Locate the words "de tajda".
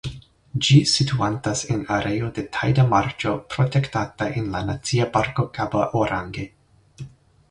2.37-2.85